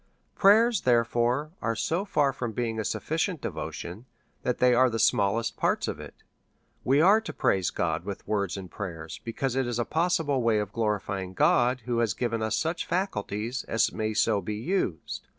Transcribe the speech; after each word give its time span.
Prayers, 0.33 0.81
therefore, 0.81 1.51
are 1.61 1.75
so 1.75 2.05
far 2.05 2.33
from 2.33 2.53
being 2.53 2.79
a 2.79 2.81
suffi 2.81 3.19
cient 3.21 3.39
devotion, 3.39 4.07
that 4.41 4.57
they 4.57 4.73
are 4.73 4.89
the 4.89 4.97
smallest 4.97 5.57
parts 5.57 5.87
of 5.87 5.99
it, 5.99 6.15
Wc 6.83 7.05
are 7.05 7.21
to 7.21 7.31
praise 7.31 7.69
God 7.69 8.03
with 8.03 8.27
words 8.27 8.57
and 8.57 8.71
prayers, 8.71 9.19
be 9.23 9.31
cause 9.33 9.55
it 9.55 9.67
is 9.67 9.77
a 9.77 9.85
possible 9.85 10.41
way 10.41 10.57
of 10.57 10.73
glorifying 10.73 11.35
God, 11.35 11.81
who 11.81 11.99
has 11.99 12.15
given 12.15 12.41
us 12.41 12.55
such 12.57 12.87
faculties 12.87 13.63
as 13.65 13.91
may 13.93 14.07
be 14.09 14.13
so 14.15 14.43
used. 14.47 15.27